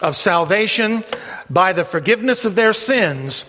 [0.00, 1.04] of salvation
[1.48, 3.44] by the forgiveness of their sins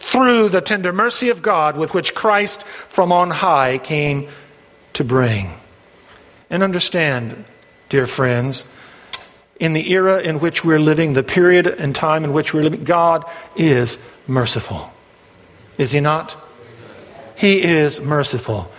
[0.00, 4.28] through the tender mercy of God with which Christ from on high came
[4.94, 5.52] to bring.
[6.50, 7.44] And understand,
[7.88, 8.64] dear friends,
[9.58, 12.84] in the era in which we're living, the period and time in which we're living,
[12.84, 13.24] God
[13.56, 14.92] is merciful.
[15.78, 16.36] Is He not?
[17.36, 18.70] He is merciful.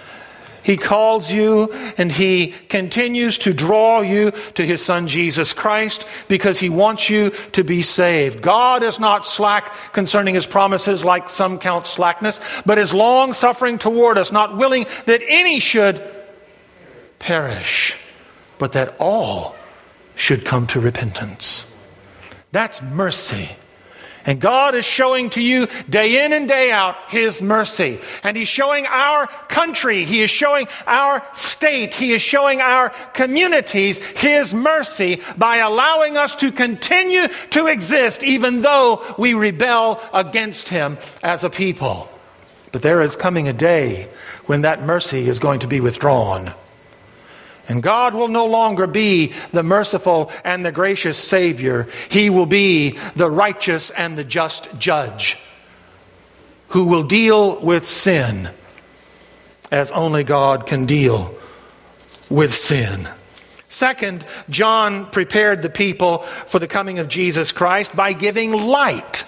[0.62, 6.60] He calls you and He continues to draw you to His Son Jesus Christ because
[6.60, 8.42] He wants you to be saved.
[8.42, 13.78] God is not slack concerning His promises like some count slackness, but is long suffering
[13.78, 16.04] toward us, not willing that any should
[17.18, 17.98] perish,
[18.58, 19.56] but that all
[20.16, 21.74] should come to repentance.
[22.52, 23.50] That's mercy.
[24.30, 28.00] And God is showing to you day in and day out His mercy.
[28.22, 33.98] And He's showing our country, He is showing our state, He is showing our communities
[33.98, 41.00] His mercy by allowing us to continue to exist even though we rebel against Him
[41.24, 42.08] as a people.
[42.72, 44.10] But there is coming a day
[44.46, 46.54] when that mercy is going to be withdrawn.
[47.70, 51.88] And God will no longer be the merciful and the gracious Savior.
[52.10, 55.38] He will be the righteous and the just judge
[56.70, 58.50] who will deal with sin
[59.72, 61.36] as only God can deal
[62.28, 63.08] with sin.
[63.68, 69.26] Second, John prepared the people for the coming of Jesus Christ by giving light.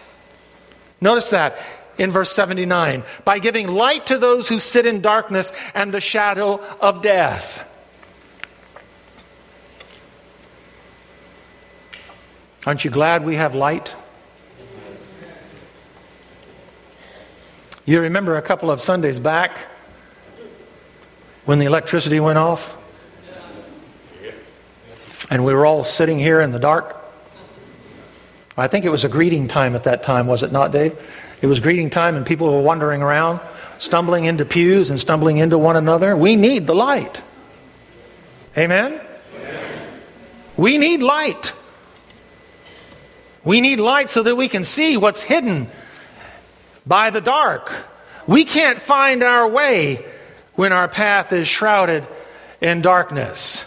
[1.00, 1.60] Notice that
[2.00, 6.60] in verse 79 by giving light to those who sit in darkness and the shadow
[6.80, 7.68] of death.
[12.66, 13.96] Aren't you glad we have light?
[17.86, 19.58] You remember a couple of Sundays back
[21.46, 22.78] when the electricity went off?
[25.32, 26.98] And we were all sitting here in the dark?
[28.56, 30.96] I think it was a greeting time at that time, was it not, Dave?
[31.42, 33.40] It was greeting time, and people were wandering around,
[33.80, 36.16] stumbling into pews and stumbling into one another.
[36.16, 37.24] We need the light.
[38.56, 39.02] Amen?
[39.36, 39.90] Amen.
[40.58, 41.54] We need light.
[43.44, 45.70] We need light so that we can see what's hidden
[46.86, 47.72] by the dark.
[48.28, 50.06] We can't find our way
[50.56, 52.08] when our path is shrouded
[52.60, 53.66] in darkness.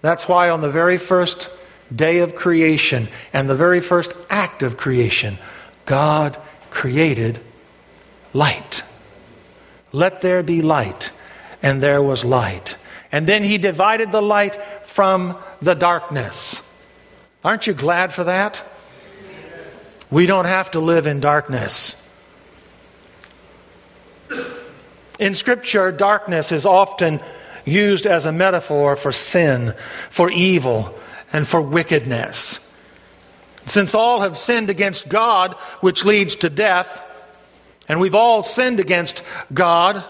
[0.00, 1.48] That's why on the very first
[1.94, 5.38] day of creation and the very first act of creation,
[5.86, 6.36] God
[6.70, 7.38] created
[8.32, 8.82] light.
[9.92, 11.12] Let there be light.
[11.62, 12.76] And there was light.
[13.10, 16.62] And then he divided the light from the darkness.
[17.42, 18.64] Aren't you glad for that?
[20.10, 22.00] We don't have to live in darkness.
[25.18, 27.20] In Scripture, darkness is often
[27.64, 29.74] used as a metaphor for sin,
[30.10, 30.94] for evil,
[31.32, 32.60] and for wickedness.
[33.66, 37.02] Since all have sinned against God, which leads to death,
[37.88, 40.04] and we've all sinned against God,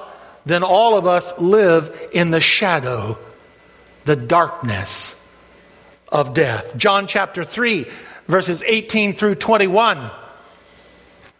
[0.44, 3.16] then all of us live in the shadow,
[4.04, 5.20] the darkness
[6.14, 6.76] of death.
[6.76, 7.86] John chapter 3,
[8.28, 10.10] verses 18 through 21.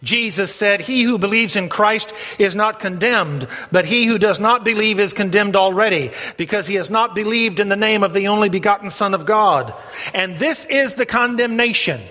[0.03, 4.63] Jesus said, He who believes in Christ is not condemned, but he who does not
[4.63, 8.51] believe is condemned already, because he has not believed in the name of the only
[8.51, 9.73] begotten Son of God.
[10.13, 12.03] And this is the condemnation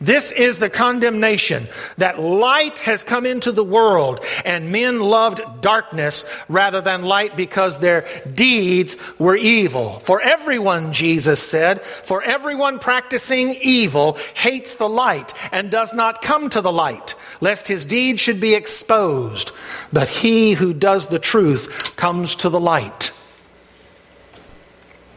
[0.00, 6.26] this is the condemnation that light has come into the world and men loved darkness
[6.48, 10.00] rather than light because their deeds were evil.
[10.00, 16.50] For everyone, Jesus said, for everyone practicing evil hates the light and does not come
[16.50, 19.50] to the light, lest his deeds should be exposed.
[19.94, 23.12] But he who does the truth comes to the light,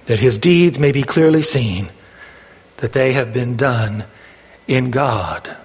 [0.05, 1.89] that his deeds may be clearly seen,
[2.77, 4.05] that they have been done
[4.69, 5.57] in God.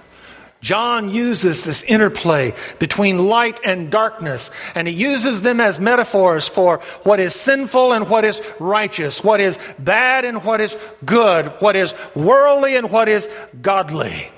[0.61, 6.79] John uses this interplay between light and darkness, and he uses them as metaphors for
[7.03, 10.75] what is sinful and what is righteous, what is bad and what is
[11.05, 13.29] good, what is worldly and what is
[13.61, 14.31] godly.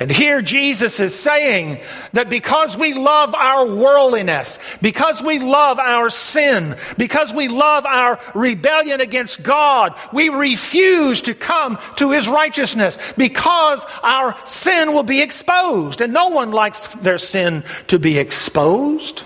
[0.00, 1.78] And here Jesus is saying
[2.14, 8.18] that because we love our worldliness, because we love our sin, because we love our
[8.34, 15.20] rebellion against God, we refuse to come to His righteousness because our sin will be
[15.20, 16.00] exposed.
[16.00, 19.24] And no one likes their sin to be exposed.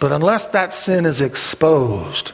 [0.00, 2.32] But unless that sin is exposed,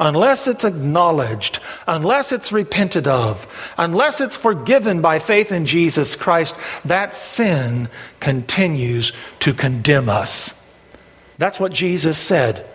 [0.00, 3.46] unless it's acknowledged, unless it's repented of,
[3.76, 7.88] unless it's forgiven by faith in Jesus Christ, that sin
[8.20, 10.54] continues to condemn us.
[11.38, 12.66] That's what Jesus said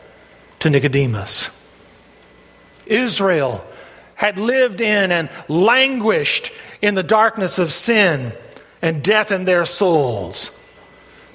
[0.60, 1.50] to Nicodemus.
[2.86, 3.66] Israel
[4.16, 6.52] had lived in and languished
[6.82, 8.34] in the darkness of sin
[8.82, 10.58] and death in their souls.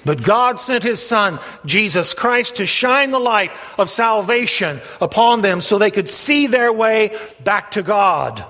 [0.05, 5.61] But God sent His Son, Jesus Christ, to shine the light of salvation upon them
[5.61, 8.45] so they could see their way back to God.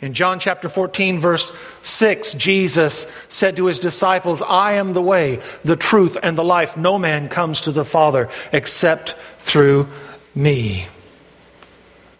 [0.00, 1.52] In John chapter 14, verse
[1.82, 6.76] 6, Jesus said to his disciples, I am the way, the truth, and the life.
[6.76, 9.88] No man comes to the Father except through
[10.36, 10.86] me.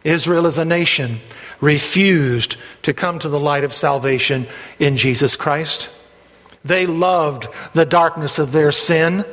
[0.03, 1.21] Israel as a nation
[1.61, 4.49] refused to come to the light of salvation
[4.81, 5.89] in Jesus Christ.
[6.69, 9.25] They loved the darkness of their sin,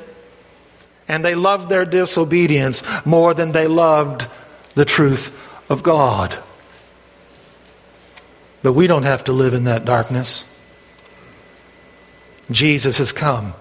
[1.06, 4.28] and they loved their disobedience more than they loved
[4.74, 5.38] the truth
[5.70, 6.34] of God.
[8.64, 10.46] But we don't have to live in that darkness.
[12.50, 13.54] Jesus has come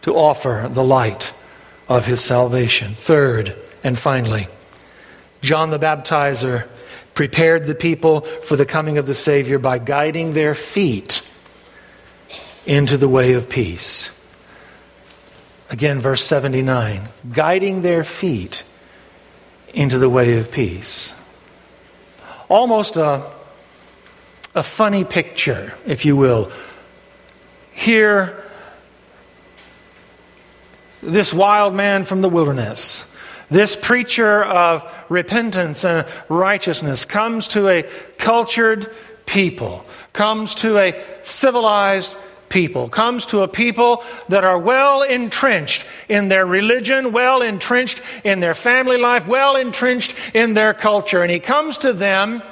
[0.00, 1.34] to offer the light
[1.90, 2.94] of his salvation.
[2.94, 3.54] Third,
[3.84, 4.48] and finally,
[5.42, 6.66] John the Baptizer
[7.12, 11.20] prepared the people for the coming of the Savior by guiding their feet
[12.70, 14.16] into the way of peace.
[15.70, 18.62] Again, verse 79 guiding their feet
[19.74, 21.16] into the way of peace.
[22.48, 23.28] Almost a,
[24.54, 26.52] a funny picture, if you will.
[27.72, 28.40] Here,
[31.02, 33.12] this wild man from the wilderness,
[33.50, 37.82] this preacher of repentance and righteousness, comes to a
[38.16, 38.94] cultured
[39.26, 42.16] people, comes to a civilized
[42.50, 48.40] people, comes to a people that are well entrenched in their religion, well entrenched in
[48.40, 51.22] their family life, well entrenched in their culture.
[51.22, 52.42] And he comes to them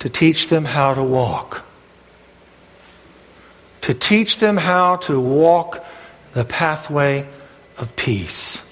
[0.00, 1.64] to teach them how to walk,
[3.82, 5.84] to teach them how to walk
[6.32, 7.28] the pathway
[7.78, 8.66] of peace.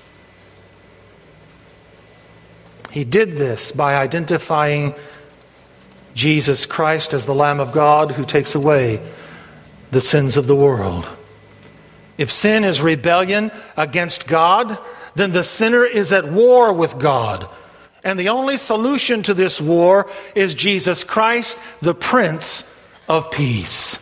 [2.91, 4.95] He did this by identifying
[6.15, 9.01] Jesus Christ as the Lamb of God who takes away
[9.91, 11.09] the sins of the world.
[12.19, 14.79] If sin is rebellion against God,
[15.15, 17.49] then the sinner is at war with God.
[18.05, 22.69] And the only solution to this war is Jesus Christ, the Prince
[23.09, 23.99] of Peace.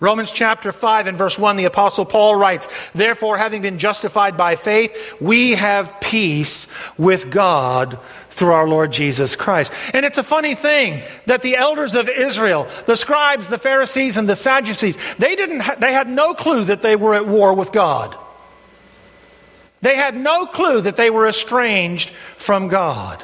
[0.00, 4.56] Romans chapter 5 and verse 1, the Apostle Paul writes, Therefore, having been justified by
[4.56, 6.66] faith, we have peace
[6.98, 7.98] with God
[8.30, 9.72] through our Lord Jesus Christ.
[9.92, 14.28] And it's a funny thing that the elders of Israel, the scribes, the Pharisees, and
[14.28, 17.70] the Sadducees, they, didn't ha- they had no clue that they were at war with
[17.70, 18.16] God.
[19.80, 23.22] They had no clue that they were estranged from God.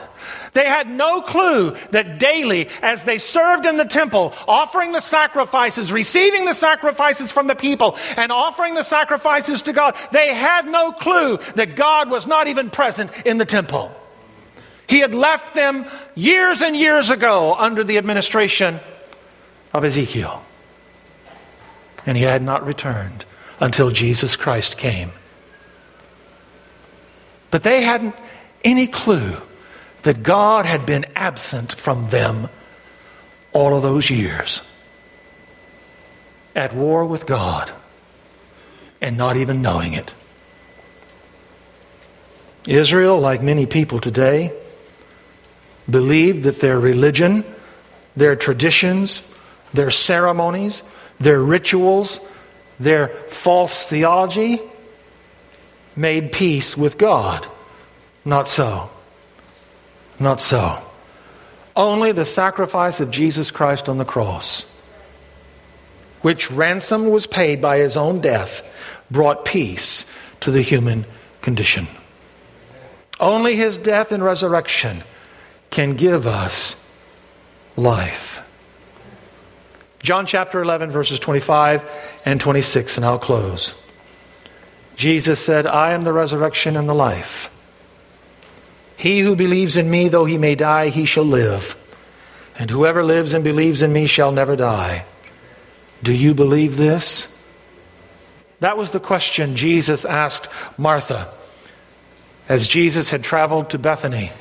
[0.52, 5.92] They had no clue that daily, as they served in the temple, offering the sacrifices,
[5.92, 10.92] receiving the sacrifices from the people, and offering the sacrifices to God, they had no
[10.92, 13.92] clue that God was not even present in the temple.
[14.88, 15.86] He had left them
[16.16, 18.80] years and years ago under the administration
[19.72, 20.44] of Ezekiel.
[22.06, 23.24] And he had not returned
[23.60, 25.12] until Jesus Christ came.
[27.52, 28.16] But they hadn't
[28.64, 29.36] any clue
[30.02, 32.48] that God had been absent from them
[33.52, 34.62] all of those years,
[36.54, 37.70] at war with God,
[39.00, 40.12] and not even knowing it.
[42.66, 44.52] Israel, like many people today,
[45.88, 47.44] believed that their religion,
[48.16, 49.22] their traditions,
[49.72, 50.82] their ceremonies,
[51.18, 52.20] their rituals,
[52.78, 54.60] their false theology
[55.96, 57.46] made peace with God.
[58.24, 58.90] Not so.
[60.20, 60.82] Not so.
[61.74, 64.70] Only the sacrifice of Jesus Christ on the cross,
[66.20, 68.62] which ransom was paid by his own death,
[69.10, 70.04] brought peace
[70.40, 71.06] to the human
[71.40, 71.88] condition.
[73.18, 75.02] Only his death and resurrection
[75.70, 76.76] can give us
[77.76, 78.42] life.
[80.02, 81.84] John chapter 11, verses 25
[82.24, 83.74] and 26, and I'll close.
[84.96, 87.50] Jesus said, I am the resurrection and the life.
[89.00, 91.74] He who believes in me, though he may die, he shall live.
[92.58, 95.06] And whoever lives and believes in me shall never die.
[96.02, 97.34] Do you believe this?
[98.58, 101.32] That was the question Jesus asked Martha
[102.46, 104.32] as Jesus had traveled to Bethany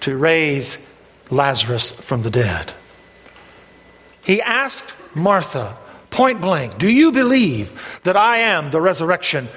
[0.00, 0.78] to raise
[1.28, 2.72] Lazarus from the dead.
[4.22, 5.76] He asked Martha
[6.08, 9.48] point blank, Do you believe that I am the resurrection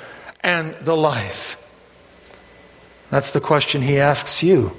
[0.42, 1.58] and the life?
[3.10, 4.76] That's the question he asks you.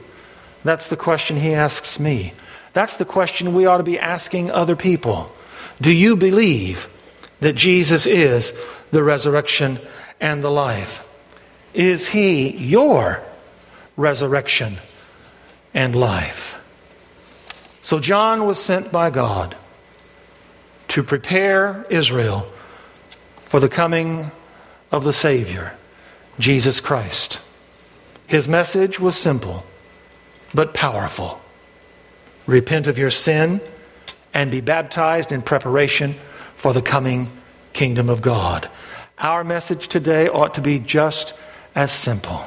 [0.65, 2.35] That's the question he asks me.
[2.73, 5.33] That's the question we ought to be asking other people.
[5.81, 6.89] Do you believe
[7.41, 8.53] that Jesus is
[8.91, 9.79] the resurrection
[10.21, 11.05] and the life?
[11.75, 13.23] Is he your
[13.97, 14.79] resurrection
[15.73, 16.59] and life?
[17.83, 19.57] So John was sent by God
[20.89, 22.47] to prepare Israel
[23.45, 24.31] for the coming
[24.91, 25.75] of the Savior,
[26.39, 27.41] Jesus Christ.
[28.29, 29.65] His message was simple
[30.55, 31.41] but powerful.
[32.47, 33.61] Repent of your sin
[34.33, 36.15] and be baptized in preparation
[36.55, 37.31] for the coming
[37.73, 38.69] kingdom of God.
[39.19, 41.35] Our message today ought to be just
[41.75, 42.45] as simple.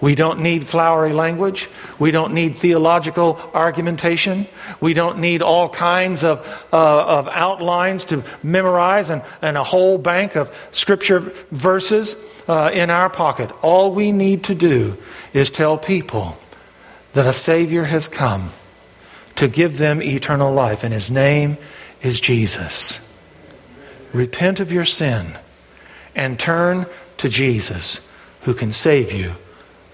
[0.00, 1.68] We don't need flowery language.
[1.98, 4.46] We don't need theological argumentation.
[4.80, 9.98] We don't need all kinds of, uh, of outlines to memorize and, and a whole
[9.98, 13.50] bank of scripture verses uh, in our pocket.
[13.60, 14.96] All we need to do
[15.32, 16.38] is tell people
[17.14, 18.52] that a Savior has come
[19.34, 21.58] to give them eternal life, and His name
[22.02, 23.00] is Jesus.
[24.12, 25.36] Repent of your sin
[26.14, 26.86] and turn
[27.16, 28.00] to Jesus
[28.42, 29.34] who can save you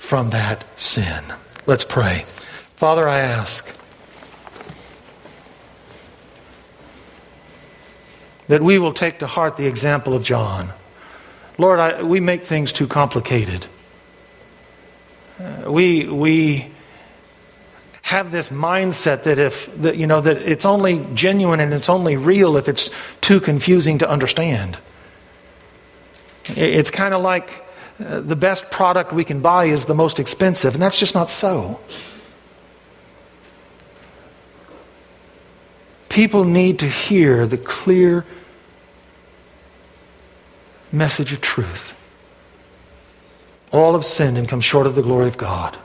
[0.04, 1.24] from that sin.
[1.66, 2.26] Let's pray.
[2.76, 3.74] Father, I ask
[8.48, 10.70] that we will take to heart the example of John.
[11.56, 13.64] Lord, I, we make things too complicated.
[15.40, 16.70] Uh, we, we
[18.02, 22.18] have this mindset that if that, you know that it's only genuine and it's only
[22.18, 22.90] real if it's
[23.22, 24.76] too confusing to understand.
[26.44, 27.63] It's kind of like
[27.98, 31.30] uh, the best product we can buy is the most expensive, and that's just not
[31.30, 31.78] so.
[36.08, 38.24] People need to hear the clear
[40.92, 41.94] message of truth.
[43.72, 45.76] All have sinned and come short of the glory of God.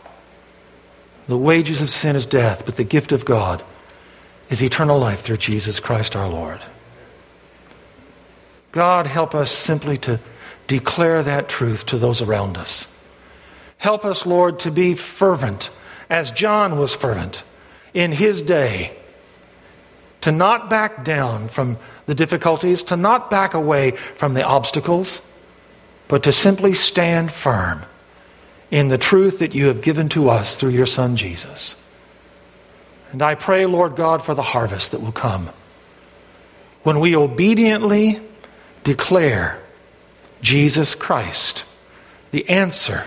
[1.28, 3.64] The wages of sin is death, but the gift of God
[4.50, 6.60] is eternal life through Jesus Christ our Lord.
[8.72, 10.20] God, help us simply to
[10.70, 12.88] declare that truth to those around us.
[13.80, 15.72] Help us, Lord, to be fervent
[16.10, 17.44] as John was fervent
[17.94, 18.96] in his day,
[20.22, 25.22] to not back down from the difficulties, to not back away from the obstacles,
[26.08, 27.84] but to simply stand firm
[28.70, 31.82] in the truth that you have given to us through your Son Jesus.
[33.12, 35.50] And I pray, Lord God, for the harvest that will come
[36.84, 38.20] when we obediently
[38.84, 39.60] declare
[40.42, 41.66] Jesus Christ,
[42.32, 43.06] the answer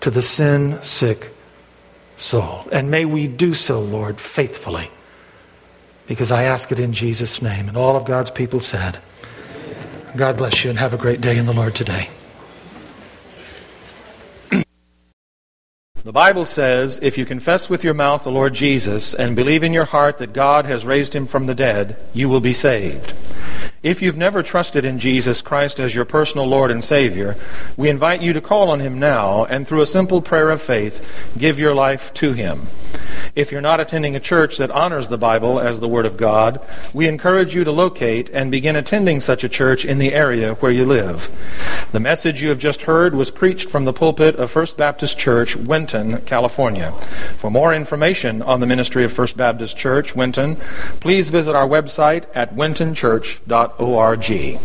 [0.00, 1.32] to the sin sick
[2.16, 2.66] soul.
[2.70, 4.90] And may we do so, Lord, faithfully,
[6.06, 7.68] because I ask it in Jesus' name.
[7.68, 8.98] And all of God's people said,
[10.16, 12.08] God bless you and have a great day in the Lord today.
[16.08, 19.74] The Bible says if you confess with your mouth the Lord Jesus and believe in
[19.74, 23.12] your heart that God has raised him from the dead, you will be saved.
[23.80, 27.36] If you've never trusted in Jesus Christ as your personal Lord and Savior,
[27.76, 31.32] we invite you to call on him now and through a simple prayer of faith,
[31.38, 32.62] give your life to him.
[33.36, 36.60] If you're not attending a church that honors the Bible as the Word of God,
[36.92, 40.72] we encourage you to locate and begin attending such a church in the area where
[40.72, 41.30] you live.
[41.92, 45.54] The message you have just heard was preached from the pulpit of First Baptist Church,
[45.54, 46.90] Winton, California.
[47.36, 50.56] For more information on the ministry of First Baptist Church, Winton,
[51.00, 54.58] please visit our website at wintonchurch.org org.